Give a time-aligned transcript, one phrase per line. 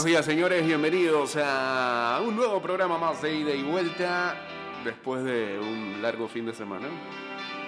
[0.00, 0.66] Buenos días, señores.
[0.66, 4.34] Bienvenidos a un nuevo programa más de ida y vuelta
[4.82, 6.88] después de un largo fin de semana,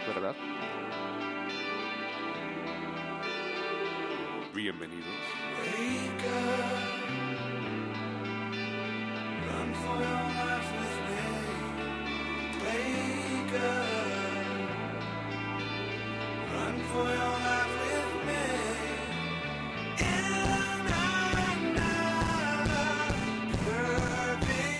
[0.06, 0.34] ¿verdad?
[4.54, 5.12] Bienvenidos.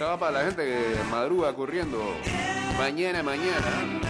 [0.03, 2.03] Estaba para la gente que madruga corriendo
[2.77, 4.01] mañana, mañana.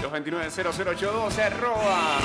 [0.00, 2.18] Los 290082 arroba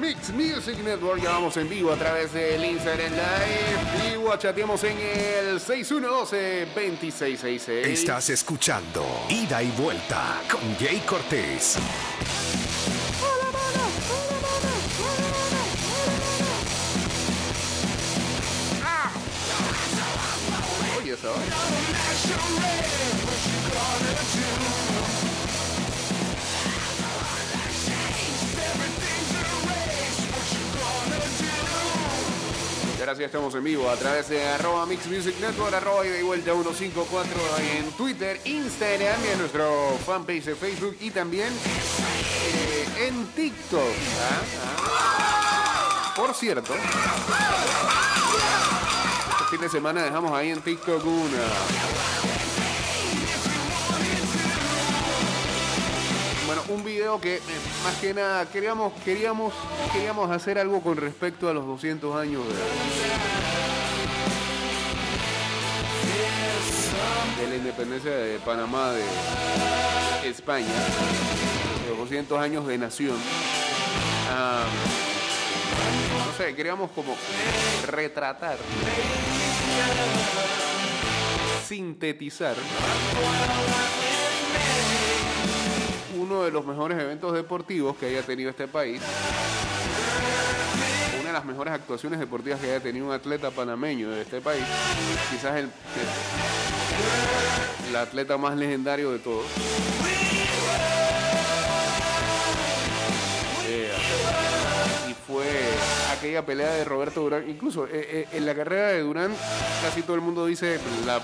[0.00, 1.20] Mix Music Network.
[1.20, 4.14] Ya vamos en vivo a través del Instagram Live.
[4.14, 7.68] Y chateamos en el 6112-2666.
[7.68, 11.80] Estás escuchando Ida y Vuelta con Jay Cortés.
[33.06, 36.24] Ahora sí estamos en vivo a través de arroba Mix Music Network, arroba y de
[36.24, 37.32] vuelta 154
[37.76, 43.80] en Twitter, Instagram y en nuestro fanpage de Facebook y también eh, en TikTok.
[43.80, 44.40] ¿ah?
[44.64, 46.14] ¿ah?
[46.16, 46.74] Por cierto,
[49.50, 51.44] fin de semana dejamos ahí en TikTok una.
[56.46, 57.40] Bueno, un video que eh,
[57.84, 59.52] más que nada queríamos, queríamos,
[59.92, 62.54] queríamos hacer algo con respecto a los 200 años de,
[67.42, 69.04] de la independencia de Panamá de
[70.28, 70.66] España,
[71.88, 73.16] los 200 años de nación.
[74.30, 74.64] Ah,
[76.26, 77.16] no sé, queríamos como
[77.86, 78.58] retratar,
[81.66, 82.54] sintetizar
[86.16, 89.00] uno de los mejores eventos deportivos que haya tenido este país.
[91.20, 94.64] Una de las mejores actuaciones deportivas que haya tenido un atleta panameño de este país.
[95.30, 95.70] Quizás el,
[97.88, 99.46] el atleta más legendario de todos.
[106.18, 107.48] Aquella pelea de Roberto Durán.
[107.48, 109.34] Incluso eh, eh, en la carrera de Durán,
[109.82, 111.20] casi todo el mundo dice la,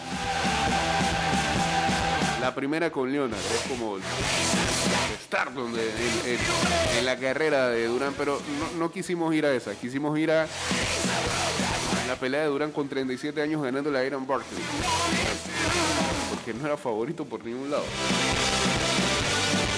[2.41, 3.39] la primera con Leonard.
[3.39, 4.03] Es como el
[5.25, 6.39] stardom de-
[6.99, 8.41] en, la carrera de Durán, pero
[8.75, 9.75] no, no quisimos ir a esa.
[9.75, 10.47] Quisimos ir a
[12.09, 14.61] la pelea de Durán con 37 años ganando la Iron Barkley.
[16.35, 17.85] Porque no era favorito por ningún lado.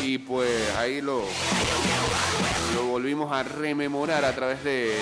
[0.04, 1.22] Y pues ahí lo,
[2.75, 4.94] lo volvimos a rememorar a través de,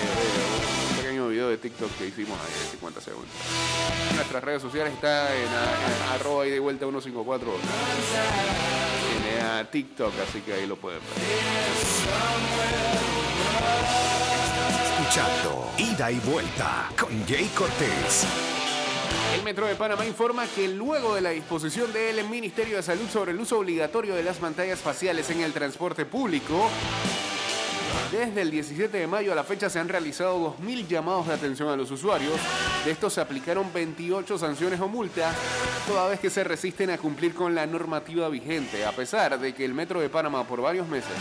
[0.91, 3.35] un pequeño video de TikTok que hicimos ahí de 50 segundos.
[4.15, 7.53] Nuestras redes sociales está en, en arroba y de vuelta 154
[9.61, 11.09] en TikTok, así que ahí lo pueden ver.
[15.01, 18.52] Escuchando Ida y Vuelta con Jay Cortés.
[19.35, 23.33] El Metro de Panamá informa que luego de la disposición del Ministerio de Salud sobre
[23.33, 26.71] el uso obligatorio de las pantallas faciales en el transporte público,
[28.11, 31.69] desde el 17 de mayo a la fecha se han realizado 2.000 llamados de atención
[31.69, 32.35] a los usuarios.
[32.85, 35.35] De estos se aplicaron 28 sanciones o multas,
[35.87, 39.65] toda vez que se resisten a cumplir con la normativa vigente, a pesar de que
[39.65, 41.13] el Metro de Panamá por varios meses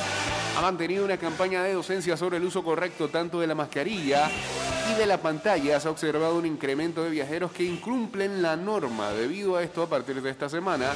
[0.58, 4.30] ha mantenido una campaña de docencia sobre el uso correcto tanto de la mascarilla
[4.92, 5.80] y de la pantalla.
[5.80, 9.12] Se ha observado un incremento de viajeros que incumplen la norma.
[9.12, 10.94] Debido a esto, a partir de esta semana,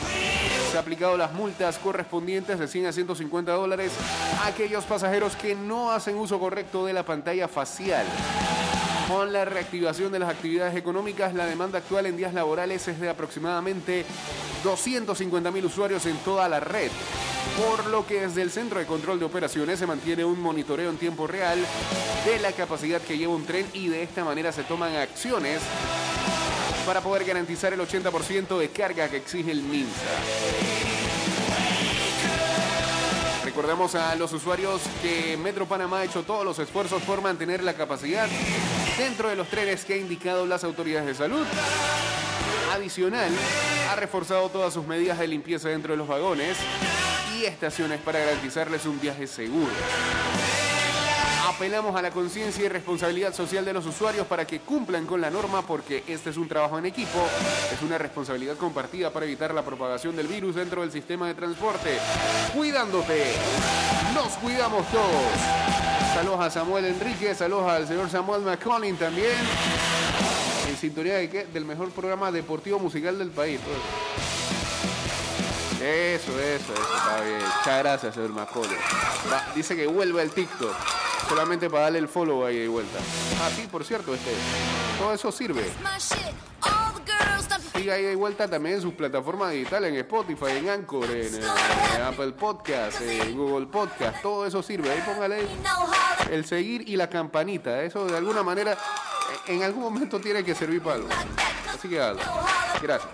[0.71, 3.91] se han aplicado las multas correspondientes de 100 a 150 dólares
[4.43, 8.05] a aquellos pasajeros que no hacen uso correcto de la pantalla facial.
[9.07, 13.09] Con la reactivación de las actividades económicas, la demanda actual en días laborales es de
[13.09, 14.05] aproximadamente
[14.63, 16.89] 250 mil usuarios en toda la red,
[17.57, 20.97] por lo que desde el Centro de Control de Operaciones se mantiene un monitoreo en
[20.97, 21.59] tiempo real
[22.25, 25.61] de la capacidad que lleva un tren y de esta manera se toman acciones
[26.85, 30.94] para poder garantizar el 80% de carga que exige el MINSA.
[33.55, 37.73] Recordemos a los usuarios que Metro Panamá ha hecho todos los esfuerzos por mantener la
[37.73, 38.27] capacidad
[38.97, 41.47] dentro de los trenes que ha indicado las autoridades de salud.
[42.73, 43.31] Adicional,
[43.89, 46.57] ha reforzado todas sus medidas de limpieza dentro de los vagones
[47.39, 49.71] y estaciones para garantizarles un viaje seguro.
[51.55, 55.29] Apelamos a la conciencia y responsabilidad social de los usuarios para que cumplan con la
[55.29, 57.25] norma porque este es un trabajo en equipo,
[57.73, 61.97] es una responsabilidad compartida para evitar la propagación del virus dentro del sistema de transporte.
[62.53, 63.23] Cuidándote,
[64.13, 65.31] nos cuidamos todos.
[66.13, 69.37] Saludos a Samuel Enrique, saludos al señor Samuel McCollin también.
[70.67, 71.45] En sintonía de qué?
[71.45, 73.61] Del mejor programa deportivo musical del país.
[75.85, 77.37] Eso, eso, eso, está bien.
[77.37, 78.35] Muchas gracias, señor.
[78.35, 80.73] Va, dice que vuelve al TikTok.
[81.29, 82.97] Solamente para darle el follow ahí de vuelta.
[83.41, 84.31] Ah, sí, por cierto, este.
[84.97, 85.63] Todo eso sirve.
[87.75, 92.01] Siga ahí de vuelta también en sus plataformas digitales, en Spotify, en Anchor, en, en
[92.01, 94.23] Apple Podcast, en Google Podcast.
[94.23, 94.91] Todo eso sirve.
[94.91, 95.47] Ahí póngale
[96.31, 97.83] el seguir y la campanita.
[97.83, 98.75] Eso de alguna manera,
[99.45, 101.09] en algún momento tiene que servir para algo.
[101.73, 101.97] Así que.
[102.81, 103.11] Gracias.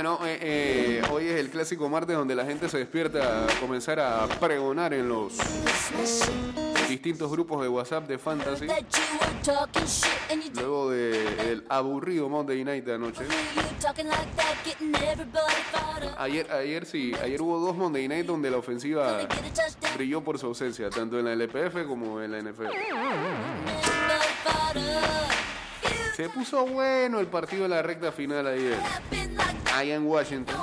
[0.00, 4.00] Bueno, eh, eh, hoy es el clásico martes donde la gente se despierta a comenzar
[4.00, 5.34] a pregonar en los
[6.88, 8.66] distintos grupos de WhatsApp de Fantasy.
[10.54, 13.24] Luego del aburrido Monday Night de anoche.
[16.16, 19.28] Ayer, ayer sí, ayer hubo dos Monday Night donde la ofensiva
[19.96, 22.72] brilló por su ausencia, tanto en la LPF como en la NFL.
[26.20, 28.76] Se puso bueno el partido de la recta final ayer,
[29.74, 30.54] allá en Washington.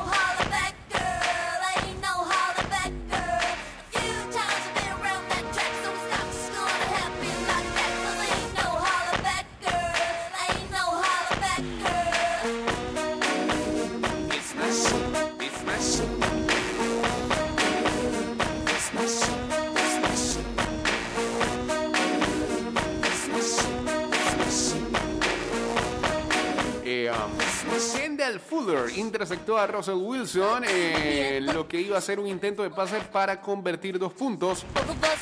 [28.38, 32.70] Kendall Fuller interceptó a Russell Wilson en lo que iba a ser un intento de
[32.70, 34.66] pase para convertir dos puntos.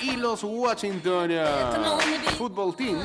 [0.01, 2.99] Y los Washington uh, Football Team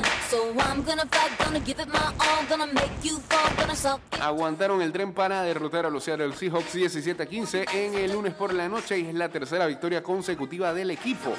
[4.21, 8.35] aguantaron el tren para derrotar a los Seattle Seahawks 17 a 15 en el lunes
[8.35, 11.33] por la noche y es la tercera victoria consecutiva del equipo.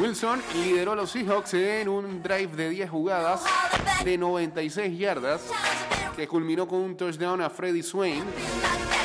[0.00, 3.42] Wilson lideró a los Seahawks en un drive de 10 jugadas
[4.04, 5.40] de 96 yardas
[6.16, 8.24] que culminó con un touchdown a Freddy Swain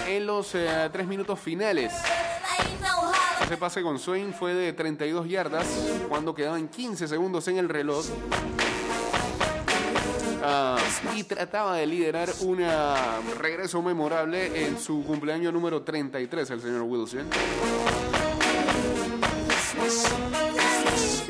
[0.07, 1.93] en los eh, tres minutos finales.
[3.43, 5.67] Ese pase con Swain fue de 32 yardas
[6.07, 8.05] cuando quedaban 15 segundos en el reloj.
[10.43, 10.77] Ah,
[11.15, 12.59] y trataba de liderar un
[13.37, 17.27] regreso memorable en su cumpleaños número 33, el señor Wilson.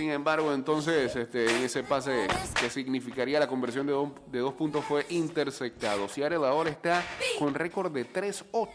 [0.02, 2.26] Sin embargo, entonces, este, ese pase
[2.60, 6.10] que significaría la conversión de, do- de dos puntos fue interceptado.
[6.10, 7.04] Seattle ahora está
[7.38, 8.70] con récord de 3-8.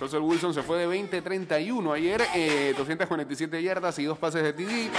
[0.00, 4.90] Russell Wilson se fue de 20-31 ayer, eh, 247 yardas y dos pases de TD,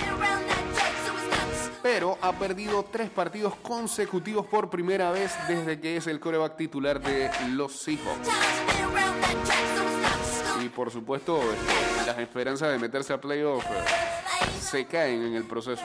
[1.82, 7.02] pero ha perdido tres partidos consecutivos por primera vez desde que es el coreback titular
[7.02, 8.28] de los Seahawks.
[10.68, 13.70] Y por supuesto, este, las esperanzas de meterse a playoff eh,
[14.60, 15.84] se caen en el proceso.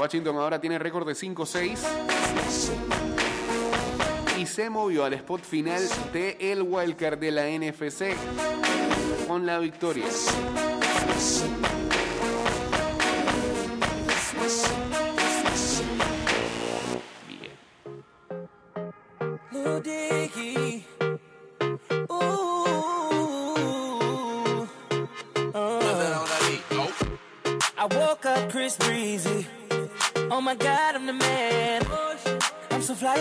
[0.00, 1.78] Washington ahora tiene récord de 5-6
[4.38, 5.82] y se movió al spot final
[6.14, 8.16] de el wildcard de la NFC
[9.28, 10.06] con la victoria.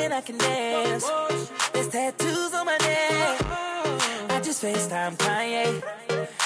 [0.03, 1.09] And I can dance.
[1.71, 3.41] There's tattoos on my neck.
[4.29, 5.81] I just FaceTime Kanye.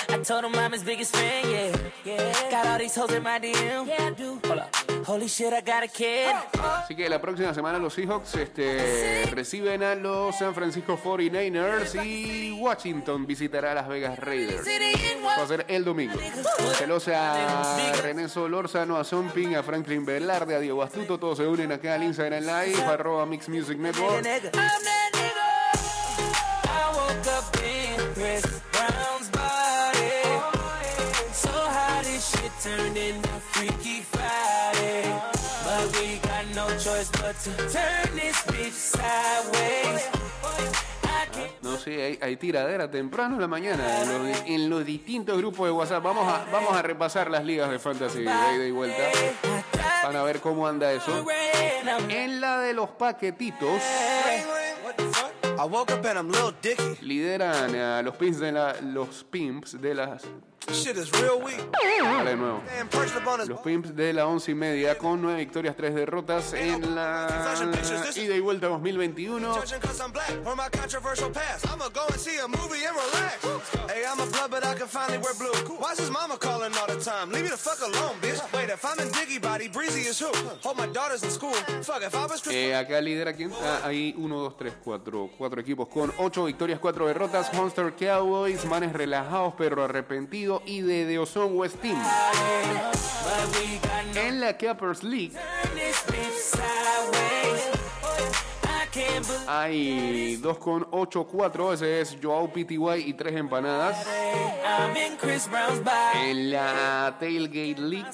[0.09, 1.75] I told him I'm his biggest fan, yeah.
[2.05, 2.51] yeah.
[2.51, 3.87] Got all these hoes in my DM.
[3.87, 4.39] Yeah, I do.
[4.45, 4.86] Hold up.
[5.07, 6.35] Holy shit, I got a kid.
[6.83, 12.51] Así que la próxima semana los Seahawks este, reciben a los San Francisco 49ers y
[12.51, 14.67] Washington visitará a Las Vegas Raiders.
[15.25, 16.19] Va a ser el domingo.
[16.73, 21.17] Saludos a René Solórzano, a Zomping, a Franklin Velarde, a Diego Astuto.
[21.17, 24.25] Todos se unen acá al Instagram Live, arroba Mix Music Network.
[32.93, 33.26] nigga.
[37.43, 40.09] To turn this bitch sideways.
[41.03, 44.69] I can't No sé, Oye, hay, hay tiradera temprano en la mañana en los, en
[44.69, 46.03] los distintos grupos de WhatsApp.
[46.03, 49.03] Vamos a, vamos a repasar las ligas de fantasy de ida y vuelta.
[50.03, 51.25] Van a ver cómo anda eso.
[52.09, 53.81] En la de los paquetitos
[57.01, 60.23] lideran a los pimps de la, los pimps de las
[60.67, 62.61] Dale de nuevo.
[63.47, 67.53] Los Pimps de la once y media con nueve victorias, tres derrotas en la
[68.15, 69.53] ida y vuelta 2021.
[69.53, 71.65] Judging cause I'm black or my controversial past.
[71.71, 73.91] I'ma go and see a movie and relax.
[73.93, 75.53] Hey, I'm a blood, but I can finally wear blue.
[75.79, 77.31] Why's his mama calling all the time?
[77.31, 78.41] Leave me the fuck alone, bitch.
[78.53, 80.31] Wait, if I'm in Diggy Body, Breezy is who?
[80.63, 81.53] Hope my daughter's in school.
[81.81, 83.51] Fuck, if I was Chris Eh, acá lidera quién?
[83.63, 87.53] Ah, hay uno, dos, tres, cuatro, cuatro equipos con ocho victorias, cuatro derrotas.
[87.53, 91.97] Monster Cowboys, manes relajados pero arrepentidos y de Deozón West Team.
[94.15, 95.33] En la Cappers League
[99.47, 101.73] hay dos con ocho, cuatro.
[101.73, 104.05] Ese es Joao PTY y tres empanadas.
[106.15, 108.11] En la Tailgate League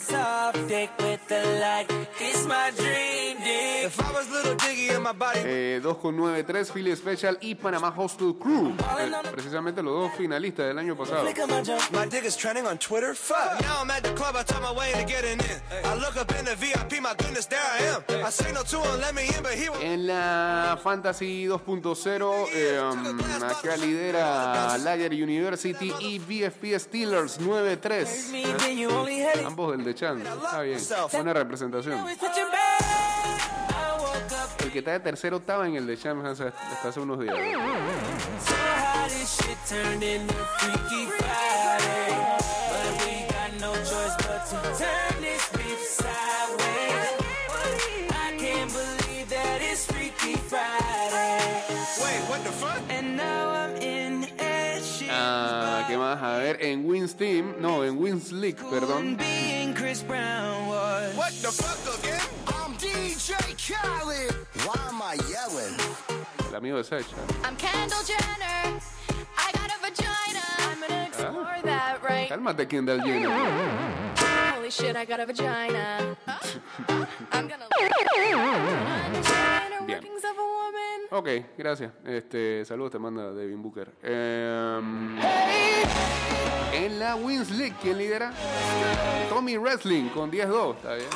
[5.46, 8.70] Eh, 2 con 9, 3, Philly Special y Panamá Hostel Crew.
[9.00, 11.24] Eh, precisamente los dos finalistas del año pasado.
[19.82, 28.32] En la Fantasy 2.0, eh, um, acá lidera Lager University y BFP Steelers 9-3.
[28.32, 29.46] Me, then you only had it.
[29.46, 30.22] Ambos del de Chan.
[30.22, 30.80] Está bien.
[31.12, 32.06] Buena representación.
[34.60, 36.54] El que está de tercero estaba en el de Chan hasta,
[36.84, 37.36] hace unos días.
[56.64, 59.18] En Wins Team, no, en Wins League, perdón.
[61.16, 62.22] What the fuck again?
[62.48, 64.34] I'm DJ Khaled.
[64.66, 65.78] Why am I yelling?
[66.50, 67.16] El amigo de Sacha.
[67.44, 68.80] I'm Kendall Jenner.
[69.38, 70.44] I got a vagina.
[70.60, 72.30] I'm gonna explore that right.
[72.30, 73.30] Cálmate, Kendall Jenner.
[74.56, 76.16] Holy shit, I got a vagina.
[77.32, 77.68] I'm gonna
[79.86, 80.00] Bien.
[80.00, 81.00] workings of a woman.
[81.12, 81.92] Ok, gracias.
[82.06, 83.92] Este, saludos te manda Devin Booker.
[84.02, 85.18] Em,
[86.74, 88.34] en la Wins League, ¿quién lidera?
[89.30, 90.76] Tommy Wrestling con 10-2.
[90.76, 91.08] Está bien.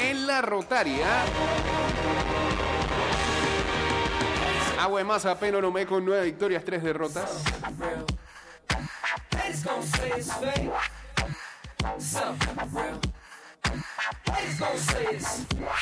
[0.00, 1.24] En la Rotaria.
[4.82, 7.44] Agua de Masa Penolomé con 9 victorias, 3 derrotas.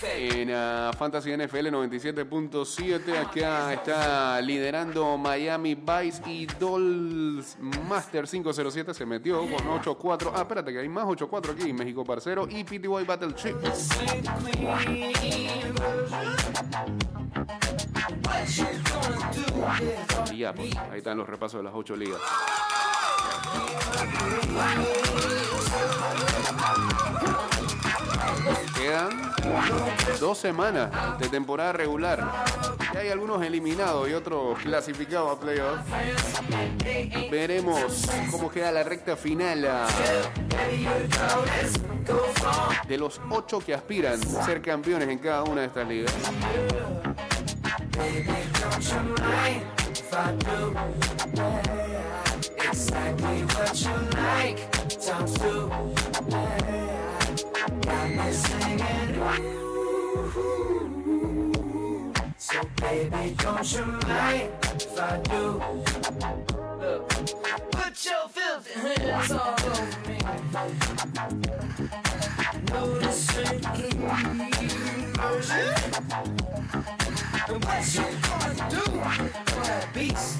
[0.04, 7.56] En ah, Fantasy NFL 97.7 acá está liderando Miami Vice y Dolls
[7.88, 10.30] Master 507 se metió con 8-4.
[10.34, 11.72] Ah, espérate que hay más 8-4 aquí.
[11.72, 13.34] México Parcero y PTY Battle
[20.32, 22.20] Y ya, pues, ahí están los repasos de las 8 ligas.
[28.74, 29.32] Quedan
[30.18, 32.46] dos semanas de temporada regular.
[32.92, 35.84] Y hay algunos eliminados y otros clasificados a playoffs.
[37.30, 39.86] Veremos cómo queda la recta final ah,
[42.88, 46.14] de los ocho que aspiran a ser campeones en cada una de estas ligas.
[52.62, 54.58] Exactly what you like.
[55.00, 55.52] Time to.
[57.82, 59.12] Got me singing.
[60.36, 60.60] Ooh.
[62.38, 65.62] So baby, don't you mind if I do?
[66.80, 67.08] Look,
[67.70, 70.18] put your filthy hands all over me.
[77.50, 80.38] And what you gonna do for that beast?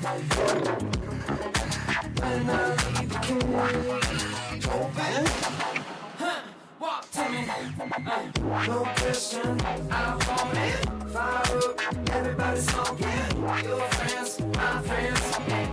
[2.21, 5.27] When I leave the cage open,
[6.19, 6.41] huh,
[6.79, 7.43] walk to me.
[7.81, 9.93] Uh, no question, I
[10.29, 10.79] want it.
[11.11, 13.29] Fire up, everybody smoking.
[13.65, 15.25] Your friends, my friends,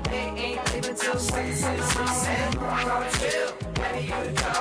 [0.10, 2.52] they ain't leaving till six in the morning.
[2.58, 4.57] Probably chill, maybe you know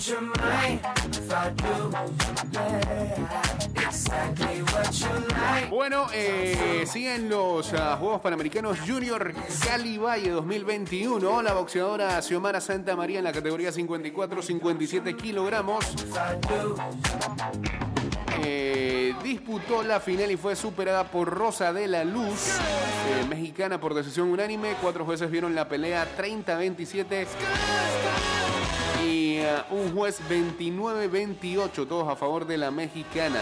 [0.00, 0.80] don't you mind
[1.14, 1.90] if I do?
[2.52, 3.20] Yeah.
[5.68, 9.32] Bueno, eh, siguen los ah, Juegos Panamericanos Junior
[9.64, 11.42] Cali Valle 2021.
[11.42, 15.84] La boxeadora Xiomara Santa María en la categoría 54-57 kilogramos.
[18.42, 22.56] eh, disputó la final y fue superada por Rosa de la Luz,
[23.08, 24.74] eh, mexicana por decisión unánime.
[24.80, 27.26] Cuatro jueces vieron la pelea 30-27
[29.10, 33.40] y eh, un juez 29-28, todos a favor de la mexicana.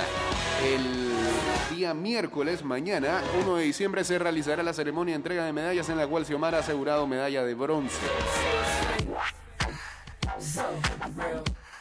[0.65, 5.89] El día miércoles, mañana, 1 de diciembre, se realizará la ceremonia de entrega de medallas
[5.91, 7.99] en la cual Xiomara ha asegurado medalla de bronce.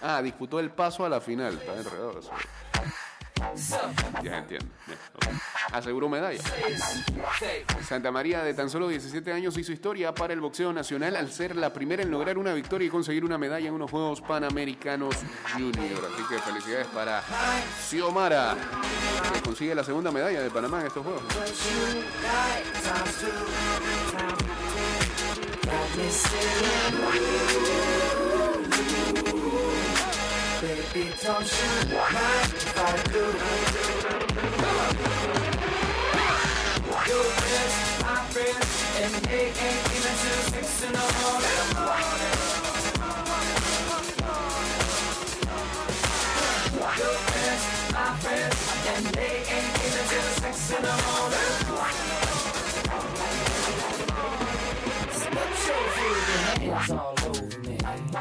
[0.01, 1.53] Ah, disputó el paso a la final.
[1.53, 2.32] Está enredado eso.
[4.24, 4.68] Ya entiendo.
[4.86, 5.00] Bien.
[5.72, 6.42] Aseguró medalla.
[7.88, 11.56] Santa María, de tan solo 17 años, hizo historia para el boxeo nacional al ser
[11.56, 15.16] la primera en lograr una victoria y conseguir una medalla en unos Juegos Panamericanos
[15.54, 16.10] Junior.
[16.14, 17.24] Así que felicidades para
[17.90, 18.56] Xiomara,
[19.34, 21.24] que consigue la segunda medalla de Panamá en estos Juegos.
[30.94, 33.24] don't you mind if I do?
[37.08, 38.70] Your friends, my friends,
[39.01, 41.60] and they ain't even till sex in the morning.
[46.98, 47.63] Your friends,
[47.94, 48.58] my friends,
[48.96, 50.06] and they ain't even
[50.75, 52.16] in the morning.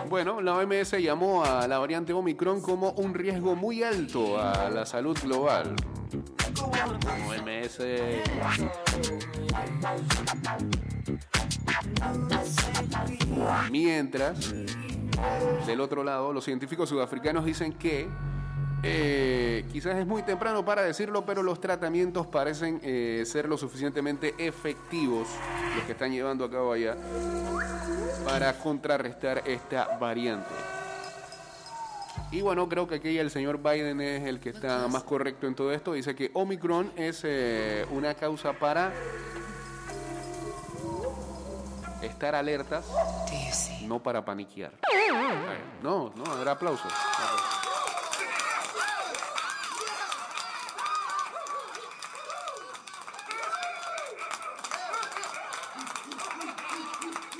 [0.09, 4.87] Bueno, la OMS llamó a la variante Omicron como un riesgo muy alto a la
[4.87, 5.75] salud global.
[7.29, 7.79] OMS.
[13.71, 14.55] Mientras,
[15.67, 18.09] del otro lado, los científicos sudafricanos dicen que
[18.89, 24.35] eh, quizás es muy temprano para decirlo, pero los tratamientos parecen eh, ser lo suficientemente
[24.39, 25.29] efectivos,
[25.75, 26.97] los que están llevando a cabo allá,
[28.25, 30.55] para contrarrestar esta variante.
[32.31, 35.55] Y bueno, creo que aquí el señor Biden es el que está más correcto en
[35.55, 35.93] todo esto.
[35.93, 38.93] Dice que Omicron es eh, una causa para
[42.03, 42.87] estar alertas,
[43.83, 44.73] no para paniquear.
[45.83, 46.93] No, no, habrá aplausos.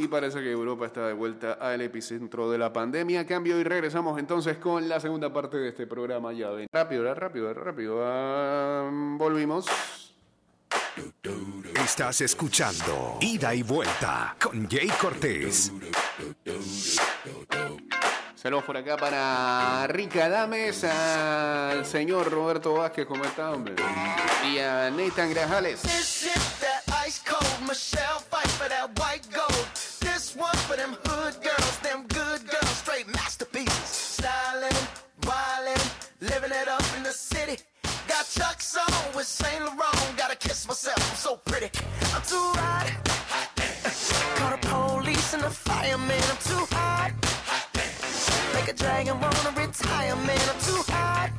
[0.07, 3.27] Y parece que Europa está de vuelta al epicentro de la pandemia.
[3.27, 6.33] Cambio y regresamos entonces con la segunda parte de este programa.
[6.33, 6.69] Ya ven.
[6.73, 8.01] Rápido, rápido, rápido.
[8.05, 8.89] Ah,
[9.19, 9.67] volvimos.
[11.75, 15.73] Estás escuchando Ida y Vuelta con Jay Cortés.
[18.37, 23.75] Saludos por acá para Rica Dames, al señor Roberto Vázquez, ¿cómo está, hombre?
[24.55, 25.83] Y a Nathan Grajales.
[38.37, 40.17] Chuck's on with Saint Laurent.
[40.17, 41.71] Gotta kiss myself, I'm so pretty.
[42.15, 42.93] I'm too hot.
[44.37, 46.23] Call the police and the fireman.
[46.33, 47.13] I'm too hot.
[48.55, 50.49] Make a dragon wanna retire, man.
[50.53, 51.31] I'm too hot.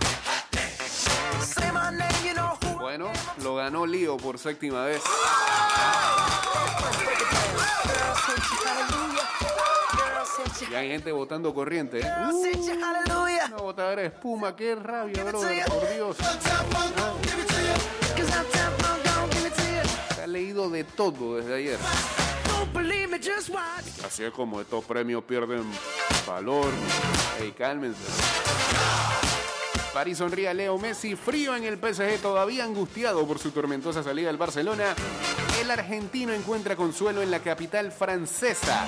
[1.40, 2.80] Say my name, you know who.
[2.80, 3.12] Bueno,
[3.44, 5.02] lo ganó Lío por séptima vez.
[10.70, 12.12] Y hay gente votando corriente, ¿eh?
[12.32, 12.42] Uh,
[13.48, 16.18] una botadera de espuma, qué rabia, brother, por Dios.
[16.18, 16.24] You.
[20.16, 21.78] Se ha leído de todo desde ayer.
[24.06, 25.64] Así es como estos premios pierden
[26.28, 26.68] valor.
[27.40, 28.00] Ey, cálmense.
[29.94, 34.28] París sonríe a Leo Messi, frío en el PSG, todavía angustiado por su tormentosa salida
[34.28, 34.94] del Barcelona.
[35.60, 38.86] El argentino encuentra consuelo en la capital francesa.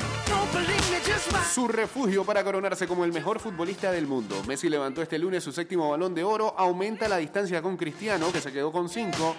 [1.51, 4.41] Su refugio para coronarse como el mejor futbolista del mundo.
[4.47, 8.39] Messi levantó este lunes su séptimo balón de oro, aumenta la distancia con Cristiano, que
[8.39, 9.36] se quedó con cinco,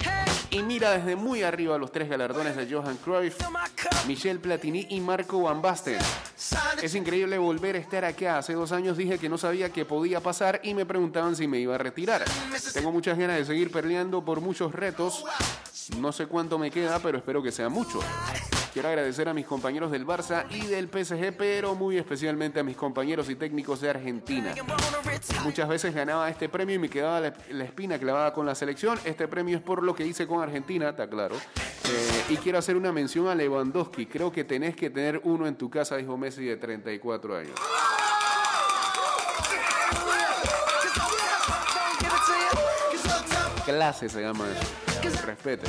[0.50, 3.36] y mira desde muy arriba los tres galardones de Johan Cruyff,
[4.08, 5.98] Michel Platini y Marco Van Basten.
[6.82, 8.38] Es increíble volver a estar acá.
[8.38, 11.60] Hace dos años dije que no sabía qué podía pasar y me preguntaban si me
[11.60, 12.24] iba a retirar.
[12.72, 15.24] Tengo muchas ganas de seguir peleando por muchos retos.
[15.98, 18.00] No sé cuánto me queda, pero espero que sea mucho.
[18.72, 22.76] Quiero agradecer a mis compañeros del Barça y del PSG, pero muy especialmente a mis
[22.76, 24.54] compañeros y técnicos de Argentina.
[25.42, 28.98] Muchas veces ganaba este premio y me quedaba la, la espina clavada con la selección.
[29.04, 31.34] Este premio es por lo que hice con Argentina, está claro.
[31.34, 34.06] Eh, y quiero hacer una mención a Lewandowski.
[34.06, 37.54] Creo que tenés que tener uno en tu casa, dijo Messi, de 34 años.
[43.70, 45.26] Clase se llama eso.
[45.26, 45.66] Respete.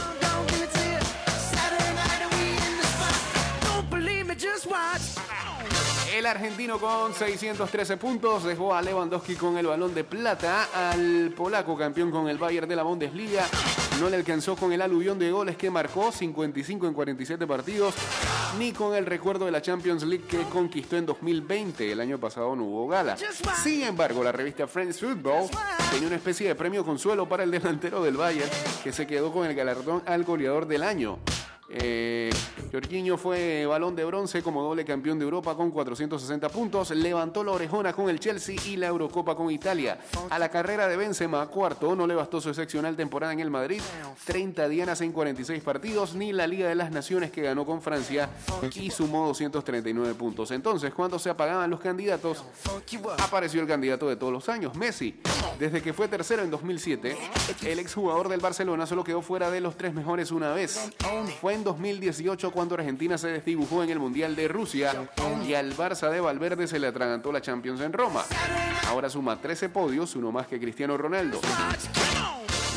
[6.15, 10.67] El argentino con 613 puntos dejó a Lewandowski con el balón de plata.
[10.91, 13.47] Al polaco campeón con el Bayern de la Bundesliga
[13.99, 17.93] no le alcanzó con el aluvión de goles que marcó 55 en 47 partidos,
[18.57, 21.91] ni con el recuerdo de la Champions League que conquistó en 2020.
[21.91, 23.15] El año pasado no hubo gala.
[23.63, 25.49] Sin embargo, la revista Friends Football
[25.91, 28.49] tenía una especie de premio consuelo para el delantero del Bayern
[28.83, 31.19] que se quedó con el galardón al goleador del año.
[31.73, 32.29] Eh,
[32.71, 36.91] Jorginho fue balón de bronce como doble campeón de Europa con 460 puntos.
[36.91, 39.99] Levantó la orejona con el Chelsea y la Eurocopa con Italia.
[40.29, 43.81] A la carrera de Benzema, cuarto, no le bastó su excepcional temporada en el Madrid.
[44.25, 48.29] 30 dianas en 46 partidos, ni la Liga de las Naciones que ganó con Francia
[48.75, 50.51] y sumó 239 puntos.
[50.51, 52.43] Entonces, cuando se apagaban los candidatos,
[53.19, 55.19] apareció el candidato de todos los años, Messi.
[55.59, 57.17] Desde que fue tercero en 2007,
[57.65, 60.91] el exjugador del Barcelona solo quedó fuera de los tres mejores una vez.
[61.39, 65.09] Fue en 2018 cuando Argentina se desdibujó en el Mundial de Rusia
[65.47, 68.23] y al Barça de Valverde se le atragantó la Champions en Roma.
[68.87, 71.39] Ahora suma 13 podios, uno más que Cristiano Ronaldo.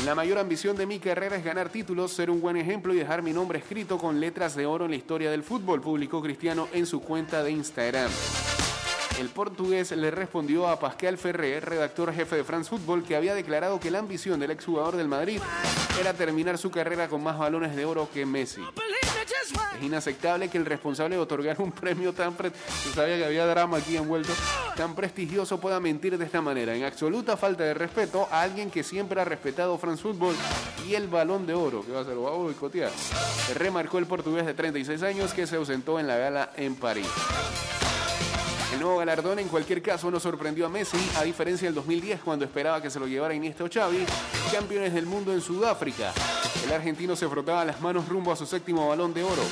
[0.05, 3.21] La mayor ambición de mi carrera es ganar títulos, ser un buen ejemplo y dejar
[3.21, 6.85] mi nombre escrito con letras de oro en la historia del fútbol, publicó Cristiano en
[6.85, 8.11] su cuenta de Instagram.
[9.19, 13.79] El portugués le respondió a Pascal Ferrer, redactor jefe de France Football, que había declarado
[13.79, 15.39] que la ambición del exjugador del Madrid
[15.99, 18.61] era terminar su carrera con más balones de oro que Messi.
[18.61, 24.33] Es inaceptable que el responsable de otorgar un premio tan que había drama aquí envuelto,
[24.75, 28.83] tan prestigioso pueda mentir de esta manera, en absoluta falta de respeto a alguien que
[28.83, 30.35] siempre ha respetado France Football
[30.87, 32.91] y el balón de oro, que va a ser, va a boicotear.
[33.55, 37.07] Remarcó el portugués de 36 años que se ausentó en la gala en París.
[38.75, 42.43] El nuevo galardón en cualquier caso no sorprendió a Messi, a diferencia del 2010 cuando
[42.43, 44.05] esperaba que se lo llevara Iniesta o Xavi,
[44.51, 46.11] campeones del mundo en Sudáfrica.
[46.65, 49.43] El argentino se frotaba las manos rumbo a su séptimo balón de oro,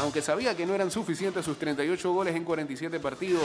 [0.00, 3.44] aunque sabía que no eran suficientes sus 38 goles en 47 partidos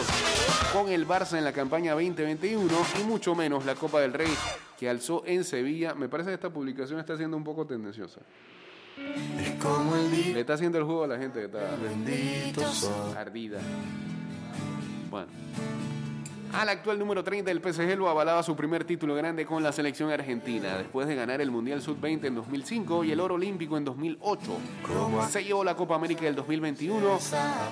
[0.74, 4.34] con el Barça en la campaña 2021 y mucho menos la Copa del Rey
[4.80, 5.94] que alzó en Sevilla.
[5.94, 8.22] Me parece que esta publicación está siendo un poco tendenciosa.
[9.40, 13.60] Es como el día Le está haciendo el juego a la gente que está ardida.
[15.10, 15.28] Bueno.
[16.54, 20.10] Al actual número 30 del PSG lo avalaba su primer título grande con la selección
[20.10, 24.40] argentina, después de ganar el Mundial Sub-20 en 2005 y el Oro Olímpico en 2008.
[25.30, 27.20] Se llevó la Copa América del 2021,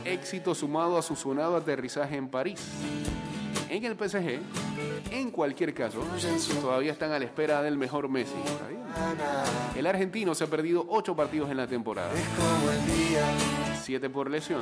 [0.04, 2.60] éxito sumado a su sonado aterrizaje en París.
[3.70, 4.40] En el PSG,
[5.12, 6.00] en cualquier caso,
[6.62, 8.36] todavía están a la espera del mejor Messi.
[8.46, 8.82] ¿Está bien?
[9.76, 12.12] El argentino se ha perdido 8 partidos en la temporada.
[12.12, 13.26] Como el día
[13.82, 14.62] 7 por lesión.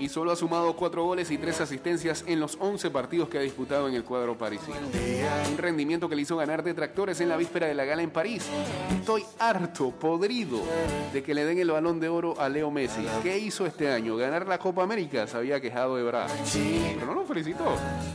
[0.00, 3.42] Y solo ha sumado 4 goles y 3 asistencias en los 11 partidos que ha
[3.42, 4.76] disputado en el cuadro parisino.
[5.50, 8.46] Un rendimiento que le hizo ganar detractores en la víspera de la gala en París.
[8.92, 10.60] Estoy harto, podrido,
[11.12, 13.06] de que le den el balón de oro a Leo Messi.
[13.22, 14.16] ¿Qué hizo este año?
[14.16, 16.26] Ganar la Copa América, se había quejado de Bra.
[16.52, 17.64] Pero no lo felicitó.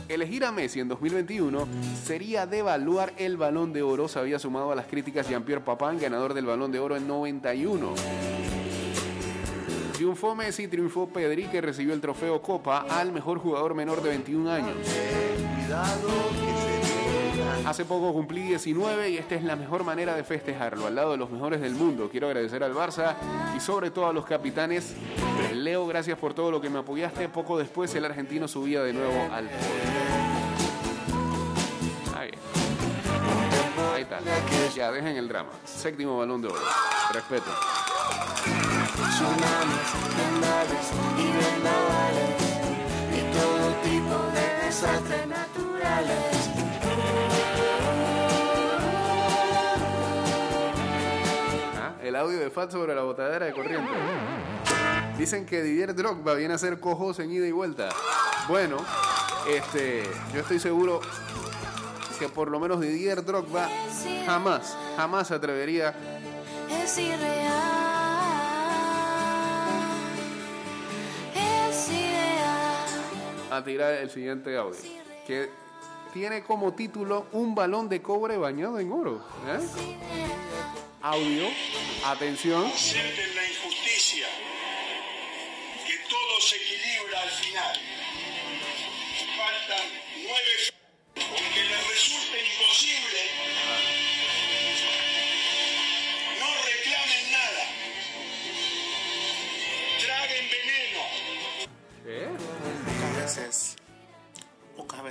[0.08, 1.66] Elegir a Messi en 2021
[2.04, 4.08] sería devaluar el balón de oro.
[4.08, 7.94] Se había sumado a las críticas Jean-Pierre Papin, ganador del balón de oro en 91.
[10.00, 14.50] Triunfó Messi, triunfó Pedri, que recibió el trofeo Copa al mejor jugador menor de 21
[14.50, 14.74] años.
[17.66, 21.18] Hace poco cumplí 19 y esta es la mejor manera de festejarlo, al lado de
[21.18, 22.08] los mejores del mundo.
[22.10, 23.14] Quiero agradecer al Barça
[23.54, 24.94] y sobre todo a los capitanes.
[25.52, 27.28] Leo, gracias por todo lo que me apoyaste.
[27.28, 29.60] Poco después el argentino subía de nuevo al podio.
[32.16, 32.30] Ahí.
[33.96, 34.18] Ahí está.
[34.74, 35.50] Ya, dejen el drama.
[35.66, 36.62] Séptimo balón de oro.
[37.12, 37.50] Respeto.
[39.20, 40.86] Tsunamis, temblores
[41.18, 42.36] y vendavales
[43.12, 46.50] y todo tipo de desastres naturales.
[51.78, 53.92] Ah, El audio de Fat sobre la botadera de corriente.
[55.18, 57.90] Dicen que Didier Drogba viene a ser cojos en ida y vuelta.
[58.48, 58.78] Bueno,
[59.46, 60.02] este,
[60.32, 61.02] yo estoy seguro
[62.18, 63.68] que por lo menos Didier Drogba
[64.24, 65.94] jamás, jamás se atrevería
[66.70, 67.79] Es irreal.
[73.60, 74.80] A tirar el siguiente audio.
[75.26, 75.50] Que
[76.12, 79.22] tiene como título un balón de cobre bañado en oro.
[79.46, 79.60] ¿eh?
[81.02, 81.44] Audio,
[82.06, 82.64] atención.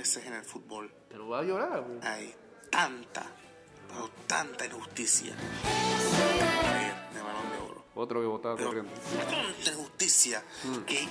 [0.00, 1.84] Veces en el fútbol Pero va a llorar.
[2.02, 2.34] hay
[2.70, 3.26] tanta,
[3.88, 5.34] pero tanta injusticia
[7.12, 7.84] de balón de oro.
[7.94, 8.92] Otro que votaba Pero corriendo.
[9.28, 10.42] tanta injusticia
[10.86, 11.06] que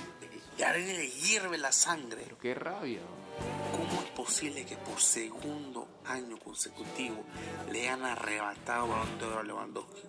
[0.58, 2.26] ya le hierve la sangre.
[2.40, 3.00] Qué rabia.
[3.72, 7.24] ¿Cómo es posible que por segundo año consecutivo
[7.70, 10.02] le han arrebatado el balón de oro a Lewandowski?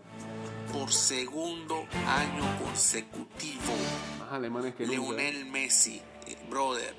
[0.73, 3.73] Por segundo año consecutivo.
[4.19, 4.99] Más alemanes que nunca.
[4.99, 6.93] Lionel Messi, eh, brother,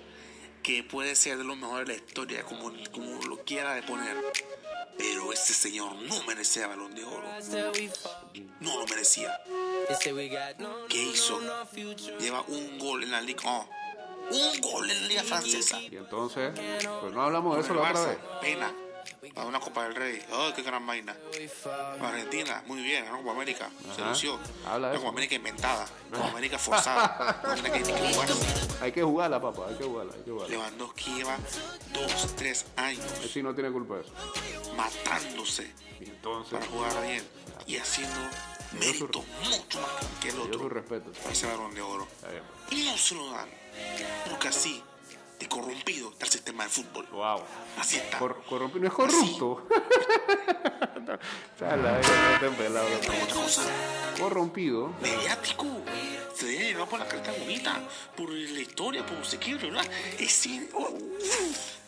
[0.63, 4.17] que puede ser de los mejores de la historia, como, como lo quiera de poner.
[4.97, 7.27] Pero este señor no merecía balón de oro.
[8.61, 9.41] No lo merecía.
[10.89, 11.41] ¿Qué hizo?
[12.21, 13.43] Lleva un gol en la Liga.
[13.45, 13.67] oh,
[14.31, 15.81] un gol en la Liga Francesa.
[15.81, 16.53] Y entonces,
[17.01, 18.19] pues no hablamos de eso la otra vez.
[18.41, 18.73] Pena.
[19.37, 20.21] A una Copa del Rey.
[20.33, 21.17] ¡Ay, qué gran vaina!
[22.01, 23.71] Argentina, muy bien, ganó Copa América.
[23.95, 24.11] Se Ajá.
[24.11, 24.37] lució.
[24.67, 25.09] Habla Una Copa.
[25.11, 25.87] América inventada.
[26.11, 27.17] Copa América forzada.
[27.41, 28.35] Copa América que tiene que jugarse.
[28.81, 30.49] Hay que jugarla, papá, hay que jugarla, hay que jugarla.
[30.57, 31.37] Lewandowski lleva
[31.93, 34.13] dos, tres años Messi no tiene culpa de eso.
[34.77, 37.25] matándose Y entonces, para jugar bien
[37.67, 38.19] y haciendo
[38.73, 41.13] mérito mucho más que el yo otro respeto.
[41.13, 42.09] para ese balón de oro.
[42.73, 43.49] Y no se lo dan.
[44.29, 44.83] Porque así
[45.43, 47.07] de corrompido está el sistema del fútbol.
[47.11, 47.43] Wow.
[47.79, 48.19] Así está.
[48.19, 49.67] Cor corrompido, no es corrupto.
[51.59, 53.63] Chala, otra cosa,
[54.19, 54.95] Corrompido.
[55.01, 55.67] mediático.
[56.35, 57.81] Se debe llevar por la carta bonita,
[58.17, 59.85] por la historia, por no sé qué, ¿verdad?
[60.19, 61.82] Es oh, uf.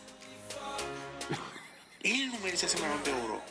[2.05, 3.41] Él no merece ese balón de oro.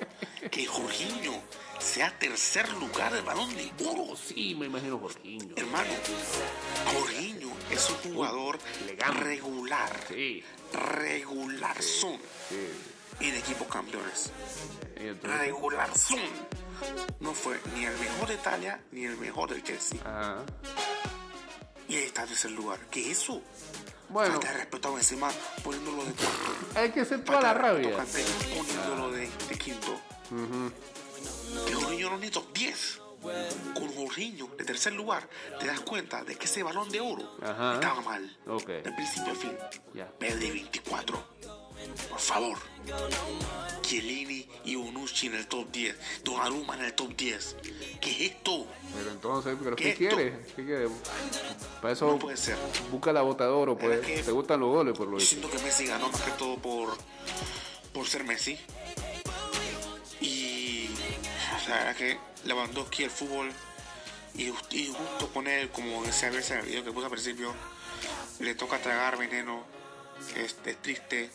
[0.50, 1.42] Que Jorginho
[1.80, 4.16] sea tercer lugar del balón de oro.
[4.16, 5.54] Sí, me imagino Jorginho.
[5.56, 5.90] Hermano,
[6.92, 8.58] Jorginho es un jugador
[9.20, 10.04] regular.
[10.08, 12.68] Sí, Regular son sí.
[13.20, 14.30] en equipos campeones.
[15.22, 16.20] Regular son.
[17.20, 19.98] No fue ni el mejor de Italia ni el mejor del Chelsea.
[20.04, 20.44] ajá.
[21.88, 22.78] Y ahí está en tercer lugar.
[22.90, 23.42] ¿Qué es eso?
[24.14, 25.29] Bueno, Falta de respeto a Benzema
[25.64, 26.79] poniéndolo de cuarto.
[26.79, 27.96] hay que ser toda la rabia.
[28.57, 30.00] poniéndolo de, de quinto.
[31.66, 33.00] Que Jorginho no ni top 10.
[33.74, 37.74] Con Jorginho de tercer lugar, te das cuenta de que ese balón de oro Ajá.
[37.74, 38.38] estaba mal.
[38.46, 38.66] Ok.
[38.68, 39.57] De principio a fin.
[40.18, 41.24] Pedri 24.
[42.09, 42.59] Por favor.
[43.83, 45.97] Chiellini y Bonucci en el top 10.
[46.23, 47.57] Donnarumma en el top 10.
[48.01, 48.66] ¿Qué es esto?
[48.97, 50.35] Pero entonces, ¿pero ¿Qué quieres?
[50.55, 50.90] ¿Qué quieres?
[51.81, 52.57] Para eso No puede ser.
[52.90, 53.90] busca la bota de oro, pues.
[53.90, 56.31] ¿Verdad que- Te gustan los goles, por lo Yo siento que Messi ganó más que
[56.33, 56.97] todo por,
[57.92, 58.59] por ser Messi.
[60.20, 60.88] Y
[61.68, 63.51] la verdad que Lewandowski el fútbol
[64.35, 67.55] y, just- y justo poner como esa vez en el video que puse al principio,
[68.40, 69.62] le toca tragar veneno,
[70.37, 71.31] es, es triste,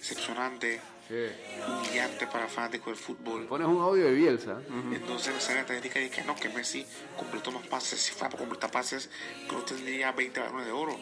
[0.00, 1.26] decepcionante, Sí.
[1.66, 3.46] humillante para fanáticos del fútbol.
[3.46, 4.60] Pones un audio de Bielsa.
[4.92, 6.86] Entonces me sale la estadística y que no, que Messi
[7.16, 9.10] completó más pases, si fuera por completar pases,
[9.50, 10.96] no tendría 20 balones de oro.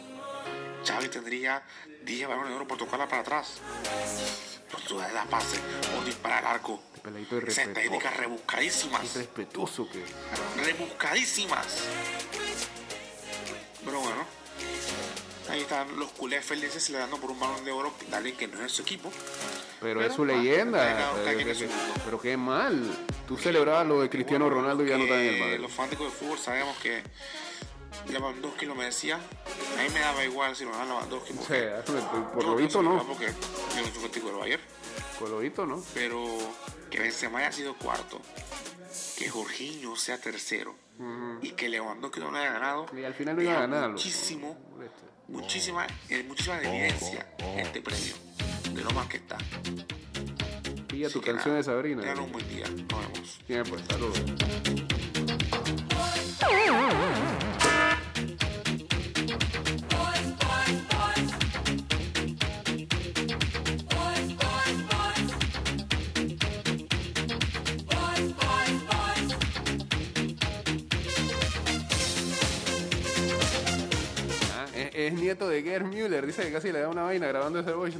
[0.87, 1.63] Xavi tendría
[2.05, 3.59] 10 balones de oro por tocarla para atrás.
[4.71, 5.61] Por tu da pases,
[5.99, 6.83] o disparar al arco.
[7.47, 9.15] Esas estadísticas rebuscadísimas.
[9.15, 10.05] Respetuoso que.
[10.63, 11.85] Rebuscadísimas.
[13.85, 14.27] Pero bueno,
[15.51, 18.73] ahí están los culés felices celebrando por un balón de oro alguien que no es
[18.73, 19.11] su equipo.
[19.81, 21.15] Pero, Pero, es su ah, leyenda.
[21.25, 22.83] Pero, su- qué mal.
[23.27, 25.61] Tú celebrabas lo de Cristiano Ronaldo y ya no está en el Madrid.
[25.61, 27.03] Los fanáticos de fútbol sabemos que
[28.11, 29.17] Lewandowski lo merecía.
[29.17, 31.35] A mí me daba igual si lo ganaba Lewandowski.
[31.39, 31.85] O sea,
[32.33, 33.05] por lo visto no.
[33.07, 34.63] Porque yo no soy fanático del Bayern.
[35.19, 35.83] Por lo visto no.
[35.95, 36.25] Pero
[36.91, 38.21] que Benzema haya sido cuarto,
[39.17, 40.75] que Jorginho sea tercero
[41.43, 42.87] y que Lewandowski no lo haya ganado.
[42.97, 43.91] Y al final no iba a ganarlo.
[43.91, 44.59] Muchísimo,
[45.29, 48.14] muchísima, eh, muchísima evidencia en este premio.
[48.75, 49.38] De lo más que está.
[50.87, 52.01] Pilla tu canción nada, de Sabrina.
[52.03, 52.64] tengan un buen día.
[52.69, 53.41] Nos vemos.
[53.47, 54.23] Bien, pues, saludos.
[75.09, 76.27] es, nieto de Gerd Müller.
[76.27, 77.99] Dice que casi le da una vaina grabando ese voice.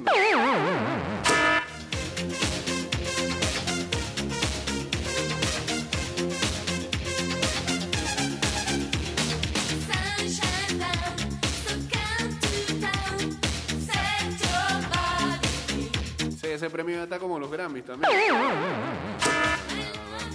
[16.41, 18.13] Sí, ese premio está como los Grammys también.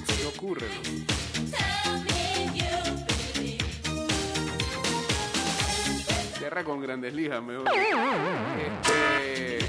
[0.07, 1.12] ¿Qué ocurre?
[6.43, 7.67] Con grandes ligas, mejor.
[7.69, 9.59] Este,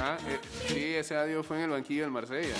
[0.00, 2.54] ah, eh, sí, ese adiós fue en el banquillo del Marsella.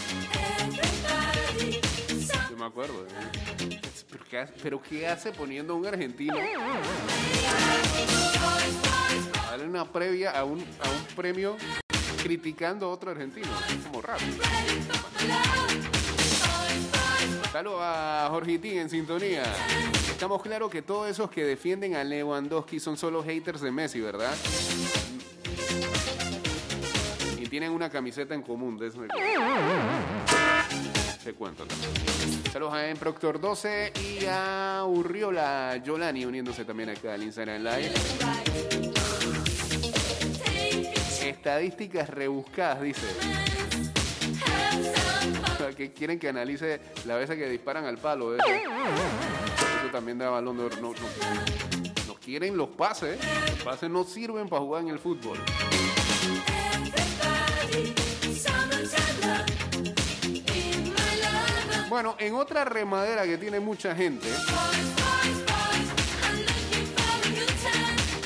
[2.51, 3.07] Yo me acuerdo.
[3.07, 3.81] ¿eh?
[4.11, 6.37] ¿Pero qué, hace, pero qué hace poniendo a un argentino
[9.47, 11.57] a darle una previa a un, a un premio
[12.23, 13.49] criticando a otro argentino.
[13.69, 14.21] Es como raro.
[17.51, 19.43] Saludos a Jorgitín en sintonía.
[20.17, 24.35] Estamos claros que todos esos que defienden a Lewandowski son solo haters de Messi, ¿verdad?
[27.39, 29.01] Y tienen una camiseta en común de eso.
[31.37, 31.67] cuentan.
[32.51, 37.93] Saludos a En Proctor 12 y a Urriola Yolani uniéndose también acá al Instagram Live.
[41.27, 43.07] Estadísticas rebuscadas, dice.
[45.77, 48.35] Que quieren que analice la veces que disparan al palo.
[48.35, 48.45] Eso,
[49.91, 50.77] También da balón de oro.
[50.77, 53.19] No, no, no quieren los pases.
[53.51, 55.39] Los pases no sirven para jugar en el fútbol.
[61.89, 64.29] Bueno, en otra remadera que tiene mucha gente,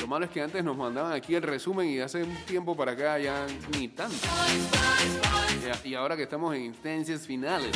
[0.01, 2.93] lo malo es que antes nos mandaban aquí el resumen y hace un tiempo para
[2.93, 3.45] acá ya
[3.77, 4.17] ni tanto.
[5.85, 7.71] Y ahora que estamos en instancias finales.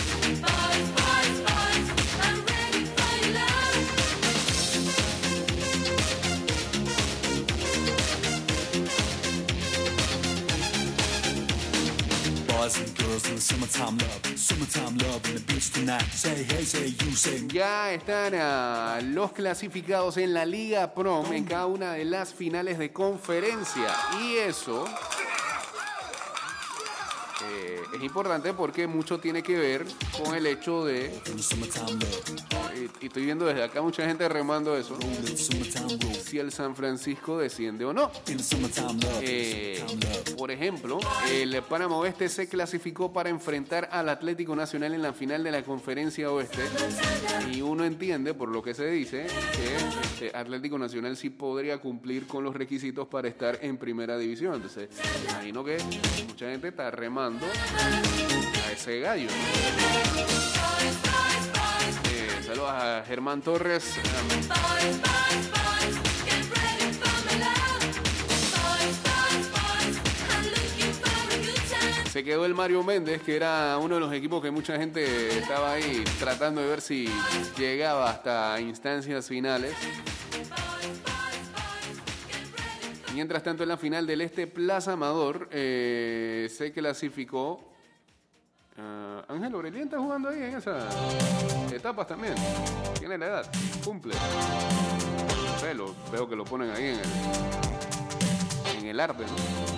[17.47, 22.77] Ya están ah, los clasificados en la Liga Prom en cada una de las finales
[22.77, 23.87] de conferencia.
[24.21, 24.85] Y eso
[27.51, 29.85] eh, es importante porque mucho tiene que ver
[30.23, 31.11] con el hecho de...
[32.75, 34.97] Y, y estoy viendo desde acá mucha gente remando eso.
[36.23, 38.11] Si el San Francisco desciende o no.
[39.21, 39.83] Eh,
[40.37, 40.99] por ejemplo,
[41.31, 45.63] el Panamá Oeste se clasificó para enfrentar al Atlético Nacional en la final de la
[45.63, 46.63] Conferencia Oeste.
[47.51, 52.27] Y uno entiende, por lo que se dice, que este, Atlético Nacional sí podría cumplir
[52.27, 54.55] con los requisitos para estar en primera división.
[54.55, 54.89] Entonces,
[55.29, 55.77] imagino que
[56.27, 59.29] mucha gente está remando a ese gallo.
[62.11, 63.95] Eh, saludos a Germán Torres.
[72.11, 75.73] Se quedó el Mario Méndez, que era uno de los equipos que mucha gente estaba
[75.73, 77.09] ahí tratando de ver si
[77.57, 79.75] llegaba hasta instancias finales.
[83.15, 87.71] Mientras tanto, en la final del Este Plaza Amador eh, se clasificó.
[88.77, 90.93] ah, Ángel Aurelián está jugando ahí en esas
[91.71, 92.35] etapas también.
[92.99, 93.51] Tiene la edad,
[93.85, 94.15] cumple.
[96.11, 99.75] Veo que lo ponen ahí en el, en el arte, ¿no?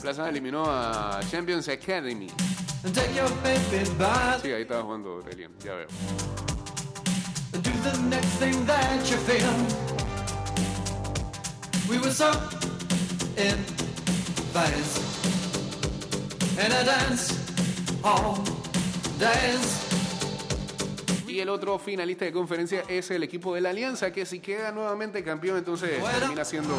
[0.00, 2.28] Plaza eliminó a Champions Academy.
[4.42, 5.86] Sí, ahí estaba jugando Aurelian, ya veo.
[11.88, 12.30] We were so
[13.36, 13.56] in
[16.84, 17.32] dance
[18.02, 18.44] all
[19.18, 19.80] days.
[21.26, 24.70] Y el otro finalista de conferencia es el equipo de la Alianza, que si queda
[24.70, 26.74] nuevamente campeón, entonces termina siendo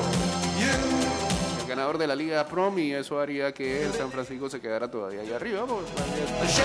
[1.75, 5.19] ganador de la Liga Prom y eso haría que el San Francisco se quedara todavía
[5.19, 5.65] allá arriba.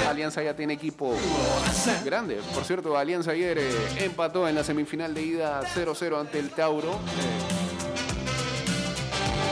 [0.05, 1.17] la Alianza ya tiene equipo
[2.05, 2.39] grande.
[2.55, 6.93] Por cierto, Alianza ayer eh, empató en la semifinal de ida 0-0 ante el Tauro.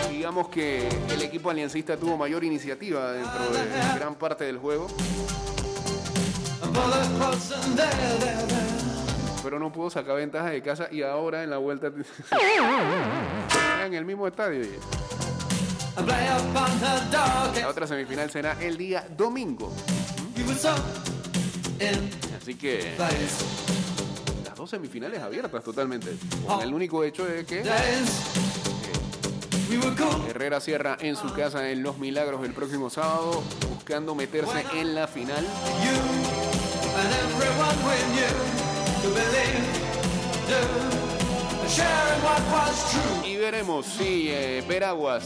[0.06, 4.86] Eh, digamos que el equipo aliancista tuvo mayor iniciativa dentro de gran parte del juego.
[9.42, 11.88] Pero no pudo sacar ventaja de casa y ahora en la vuelta
[13.84, 14.64] en el mismo estadio.
[16.06, 19.72] La otra semifinal será el día domingo,
[22.40, 22.94] así que
[24.44, 26.16] las dos semifinales abiertas totalmente.
[26.46, 27.62] Con el único hecho de que
[29.68, 30.28] cool.
[30.28, 33.42] Herrera cierra en su casa en Los Milagros el próximo sábado,
[33.74, 35.44] buscando meterse en la final.
[39.04, 39.14] You
[40.50, 41.07] and
[43.24, 45.24] Y veremos si eh, Veraguas,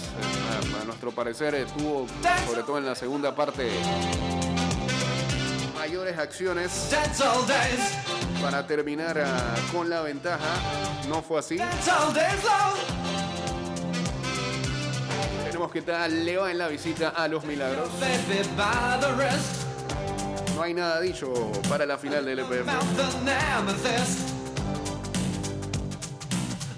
[0.81, 2.07] a, nuestro parecer, eh, tuvo,
[2.47, 3.71] sobre todo en la segunda parte,
[5.79, 6.89] mayores acciones
[8.43, 10.49] para terminar ah, con la ventaja.
[11.09, 11.59] No fue así.
[15.45, 17.89] Tenemos que tal le va en la visita a Los Milagros.
[20.57, 21.33] No hay nada dicho
[21.69, 22.67] para la final del EPF.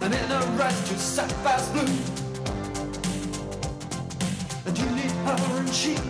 [0.04, 0.12] Mouth an amethyst.
[0.12, 1.96] And in a rush to sapphire blue.
[4.66, 5.03] And you need her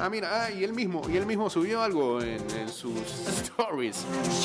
[0.01, 2.93] Ah, mira, ah, y él mismo, y él mismo subió algo en, en sus
[3.43, 4.05] stories.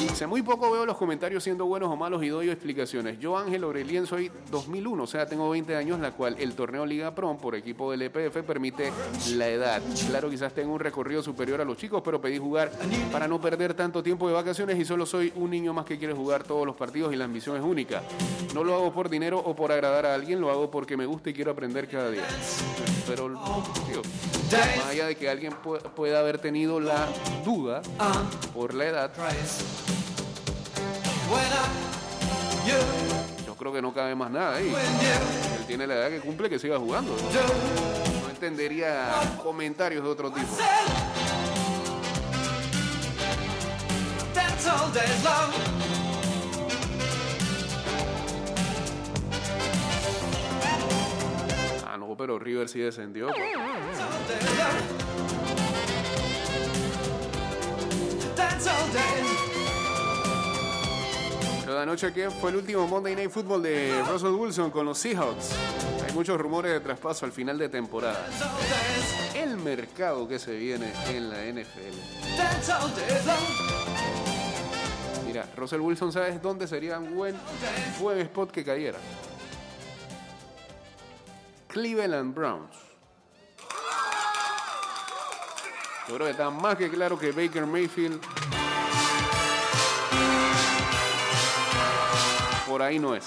[0.10, 3.20] Hace muy poco veo los comentarios siendo buenos o malos y doy explicaciones.
[3.20, 7.14] Yo, Ángel Aurelien, soy 2001, o sea, tengo 20 años, la cual el torneo Liga
[7.14, 8.92] Prom por equipo del EPF permite
[9.36, 9.82] la edad.
[10.08, 12.72] Claro, quizás tengo un recorrido superior a los chicos, pero pedí jugar
[13.12, 16.14] para no perder tanto tiempo de vacaciones y solo soy un niño más que quiere
[16.14, 18.02] jugar todos los partidos y la ambición es única.
[18.54, 21.30] No lo hago por dinero o por agradar a alguien, lo hago porque me gusta
[21.30, 22.24] y quiero aprender cada día.
[23.08, 23.28] Pero,
[23.88, 24.02] tío,
[24.78, 27.08] más allá de que alguien pu- pueda haber tenido la
[27.44, 27.82] duda
[28.54, 29.12] por la edad,
[33.46, 34.68] yo creo que no cabe más nada ahí.
[35.60, 37.16] Él tiene la edad que cumple, que siga jugando.
[38.24, 39.10] No entendería
[39.44, 40.48] comentarios de otro tipo.
[52.20, 53.28] Pero River sí descendió.
[53.28, 53.40] pues.
[58.36, 59.24] That's all day.
[61.66, 65.52] Cada noche que fue el último Monday Night Football de Russell Wilson con los Seahawks.
[66.06, 68.28] Hay muchos rumores de traspaso al final de temporada.
[69.34, 71.96] El mercado que se viene en la NFL.
[75.26, 77.36] Mira, Russell Wilson, ¿sabes dónde sería un buen
[77.98, 78.98] jueves spot que cayera?
[81.70, 82.76] Cleveland Browns.
[86.08, 88.20] Yo creo que está más que claro que Baker Mayfield
[92.68, 93.26] por ahí no es.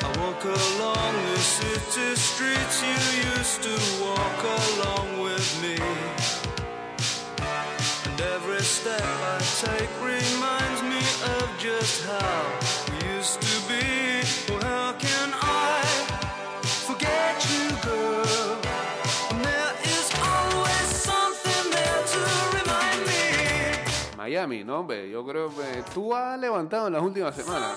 [0.00, 2.96] I walk along city streets you
[3.38, 5.76] used to walk along with me.
[8.04, 9.31] And every step
[10.02, 10.98] reminds me
[11.38, 12.58] of just how
[12.90, 14.22] we used to be.
[14.50, 15.91] Oh, how can I
[24.42, 27.76] Miami, no, hombre, yo creo que tú has levantado en las últimas semanas.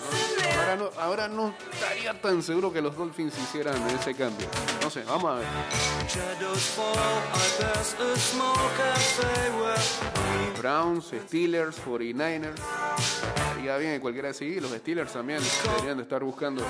[0.97, 4.47] Ahora, no, estaría tan seguro que los Dolphins hicieran ese cambio.
[4.81, 5.47] No sé, vamos a ver.
[10.57, 12.55] Browns, Steelers, 49ers.
[13.49, 16.65] Estaría bien cualquiera de los Steelers también deberían de estar buscando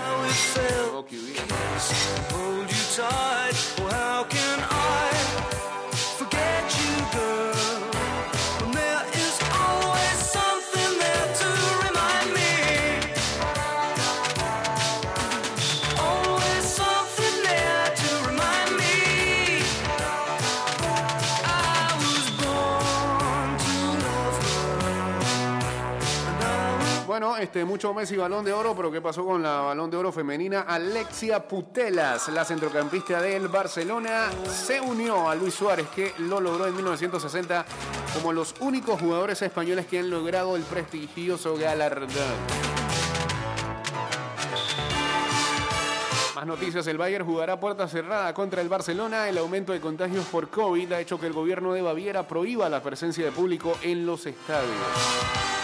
[27.40, 30.62] Este, mucho Messi balón de oro, pero ¿qué pasó con la balón de oro femenina?
[30.62, 36.76] Alexia Putelas, la centrocampista del Barcelona, se unió a Luis Suárez, que lo logró en
[36.76, 37.66] 1960
[38.14, 42.10] como los únicos jugadores españoles que han logrado el prestigioso galardón.
[46.36, 49.28] Más noticias, el Bayern jugará puerta cerrada contra el Barcelona.
[49.28, 52.82] El aumento de contagios por COVID ha hecho que el gobierno de Baviera prohíba la
[52.82, 55.55] presencia de público en los estadios.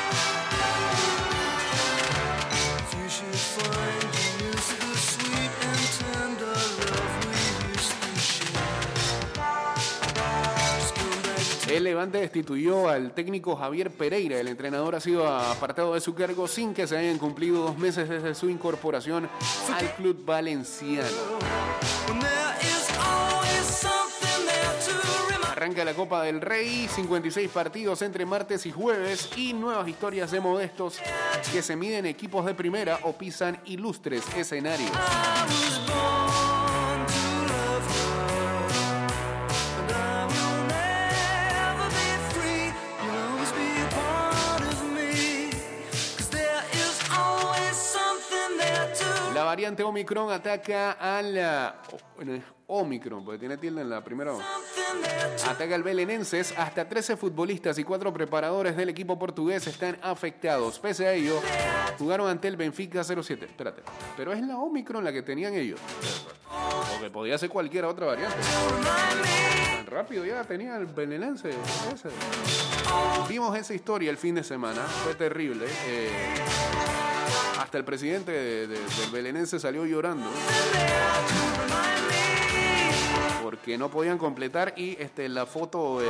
[11.72, 14.38] El Levante destituyó al técnico Javier Pereira.
[14.38, 18.09] El entrenador ha sido apartado de su cargo sin que se hayan cumplido dos meses
[18.09, 19.30] desde su incorporación
[19.74, 21.07] al club valenciano.
[25.49, 30.41] Arranca la Copa del Rey, 56 partidos entre martes y jueves y nuevas historias de
[30.41, 30.99] modestos
[31.53, 34.91] que se miden equipos de primera o pisan ilustres escenarios.
[49.51, 51.81] Variante Omicron ataca a la...
[52.21, 54.31] es Omicron, porque tiene tilde en la primera
[55.45, 56.53] Ataca al Belenenses.
[56.57, 60.79] Hasta 13 futbolistas y 4 preparadores del equipo portugués están afectados.
[60.79, 61.41] Pese a ello,
[61.99, 63.43] jugaron ante el Benfica 0-7.
[63.43, 63.81] Espérate.
[64.15, 65.81] Pero es la Omicron la que tenían ellos.
[66.93, 68.37] Porque podía ser cualquier otra variante.
[69.75, 71.49] Tan rápido ya tenía el Belenense.
[71.93, 72.07] ese.
[73.27, 74.81] Vimos esa historia el fin de semana.
[74.83, 75.65] Fue terrible.
[75.87, 76.09] eh,
[77.72, 80.30] hasta el presidente de- de- del Belenense salió llorando.
[83.41, 86.09] Porque no podían completar y este, la foto de-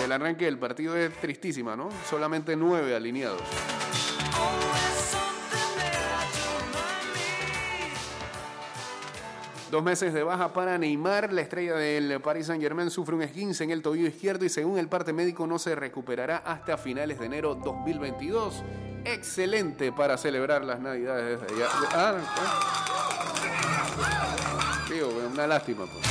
[0.00, 1.88] del arranque del partido es tristísima, ¿no?
[2.08, 3.40] Solamente nueve alineados.
[9.70, 11.32] Dos meses de baja para Neymar.
[11.32, 14.78] La estrella del Paris Saint Germain sufre un esguince en el tobillo izquierdo y según
[14.78, 18.64] el parte médico no se recuperará hasta finales de enero 2022.
[19.04, 21.68] Excelente para celebrar las navidades desde ya.
[21.92, 22.86] Ah, ah.
[25.32, 25.84] Una lástima.
[25.86, 26.04] Pues.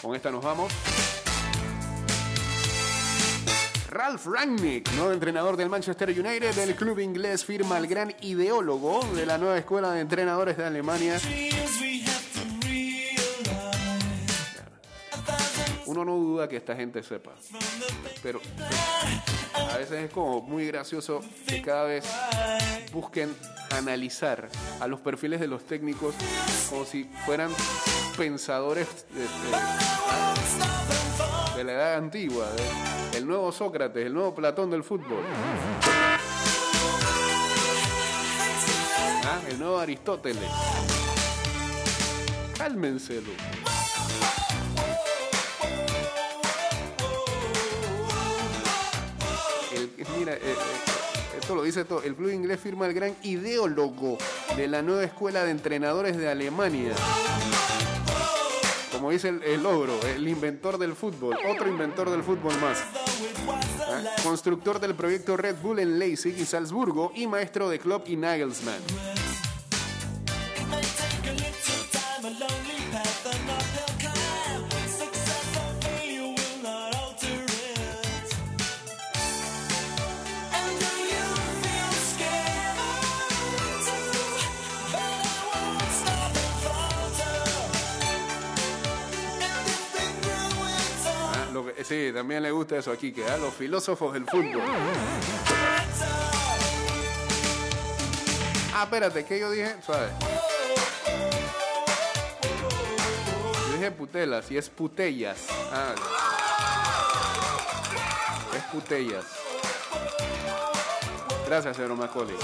[0.00, 0.72] Con esta nos vamos.
[3.92, 9.26] Ralph Rangnick, nuevo entrenador del Manchester United, del club inglés, firma al gran ideólogo de
[9.26, 11.20] la nueva escuela de entrenadores de Alemania.
[15.84, 17.32] Uno no duda que esta gente sepa,
[18.22, 18.40] pero
[19.70, 22.04] a veces es como muy gracioso que cada vez
[22.92, 23.34] busquen
[23.70, 24.48] analizar
[24.80, 26.14] a los perfiles de los técnicos
[26.68, 27.50] como si fueran
[28.16, 29.28] pensadores de, de-
[31.64, 32.46] la edad antigua,
[33.12, 35.22] de- el nuevo Sócrates, el nuevo Platón del fútbol.
[39.24, 40.42] Ah, el nuevo Aristóteles.
[42.58, 43.20] Cálmense,
[50.24, 52.02] mira, eh, eh, esto lo dice todo.
[52.02, 54.18] El club inglés firma el gran ideólogo
[54.56, 56.92] de la nueva escuela de entrenadores de Alemania.
[58.92, 62.78] Como dice el, el logro, el inventor del fútbol, otro inventor del fútbol más.
[63.80, 64.02] ¿Ah?
[64.22, 69.21] Constructor del proyecto Red Bull en Leipzig y Salzburgo y maestro de Klopp y Nagelsmann.
[91.92, 94.62] Sí, también le gusta eso aquí, que a los filósofos del fútbol.
[98.74, 99.76] Ah, espérate, ¿qué yo dije?
[99.84, 100.08] Suave.
[103.68, 105.36] Yo dije putelas y es putellas.
[105.70, 105.94] Ah.
[108.56, 109.24] Es putellas.
[111.46, 112.36] Gracias, señor Macaulay.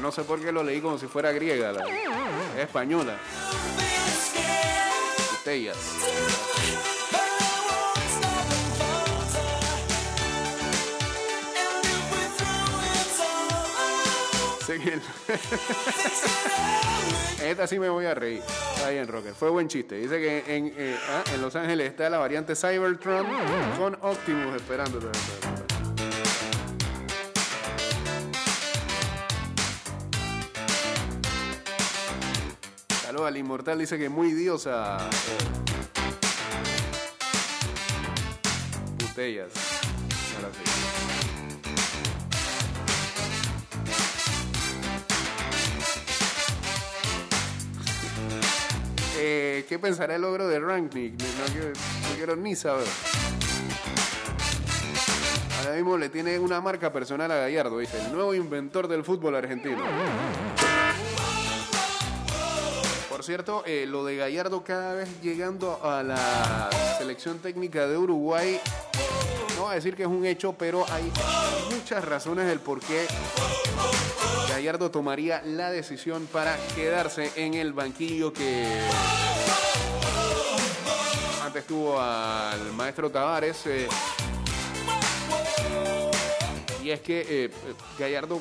[0.00, 1.72] No sé por qué lo leí como si fuera griega.
[1.72, 1.84] la-
[2.56, 3.16] es española.
[14.66, 15.00] Que el-
[17.42, 18.42] Esta sí me voy a reír.
[18.76, 19.32] Está bien, Rocker.
[19.34, 19.94] Fue buen chiste.
[19.96, 23.26] Dice que en, eh, ah, en Los Ángeles está la variante Cybertron
[23.78, 25.00] con Optimus esperando.
[33.28, 33.78] Al Inmortal.
[33.78, 34.98] Dice que muy diosa.
[39.00, 39.52] Botellas.
[40.36, 40.70] Ahora sí.
[49.20, 51.20] Eh, ¿Qué pensará el logro de Ranknick?
[51.20, 52.86] No, no no quiero ni saber.
[55.58, 59.34] Ahora mismo le tiene una marca personal a Gallardo, dice, el nuevo inventor del fútbol
[59.34, 59.82] argentino.
[63.28, 68.58] Cierto, eh, lo de Gallardo cada vez llegando a la selección técnica de Uruguay,
[69.54, 71.12] no voy a decir que es un hecho, pero hay
[71.70, 73.06] muchas razones del por qué
[74.48, 78.66] Gallardo tomaría la decisión para quedarse en el banquillo que
[81.44, 83.66] antes tuvo al maestro Tavares.
[83.66, 83.88] eh,
[86.82, 87.50] y es que eh,
[87.98, 88.40] Gallardo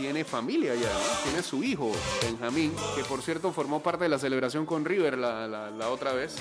[0.00, 0.88] tiene familia ya,
[1.24, 1.92] tiene su hijo,
[2.22, 6.14] Benjamín, que por cierto formó parte de la celebración con River la, la- la otra
[6.14, 6.36] vez.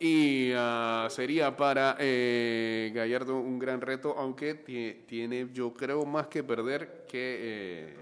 [0.00, 6.26] Y ah, sería para eh, Gallardo un gran reto, aunque ti- tiene, yo creo, más
[6.26, 7.96] que perder que, eh,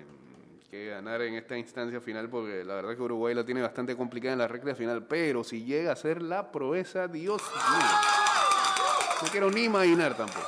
[0.71, 4.33] que ganar en esta instancia final, porque la verdad que Uruguay la tiene bastante complicada
[4.33, 5.05] en la recta final.
[5.07, 7.89] Pero si llega a ser la proeza, Dios mío,
[9.23, 10.47] no quiero ni imaginar tampoco.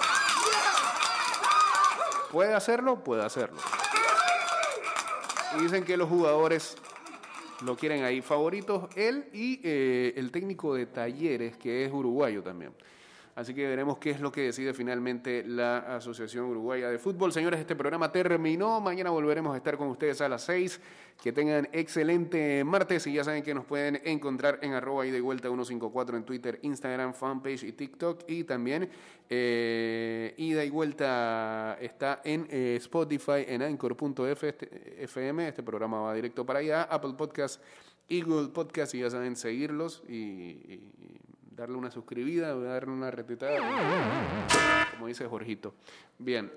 [2.30, 3.02] ¿Puede hacerlo?
[3.02, 3.58] Puede hacerlo.
[5.56, 6.76] Y dicen que los jugadores
[7.62, 8.20] lo quieren ahí.
[8.20, 12.72] Favoritos él y eh, el técnico de Talleres, que es uruguayo también.
[13.38, 17.32] Así que veremos qué es lo que decide finalmente la Asociación Uruguaya de Fútbol.
[17.32, 18.80] Señores, este programa terminó.
[18.80, 20.80] Mañana volveremos a estar con ustedes a las 6.
[21.22, 25.20] Que tengan excelente martes y ya saben que nos pueden encontrar en arroba y de
[25.20, 28.24] vuelta 154 en Twitter, Instagram, fanpage y TikTok.
[28.26, 28.90] Y también
[29.30, 35.48] eh, ida y vuelta está en eh, Spotify, en anchor.fm.
[35.48, 36.82] Este programa va directo para allá.
[36.90, 37.62] Apple Podcast
[38.10, 38.94] Google Podcast.
[38.94, 40.02] Y ya saben seguirlos
[41.58, 43.58] darle una suscribida, darle una retuitada,
[44.92, 45.74] como dice Jorgito.
[46.16, 46.50] Bien.